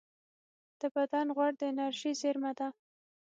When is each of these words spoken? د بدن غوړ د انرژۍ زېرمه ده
د 0.79 0.81
بدن 0.95 1.27
غوړ 1.35 1.51
د 1.59 1.61
انرژۍ 1.71 2.13
زېرمه 2.21 2.51
ده 2.59 2.67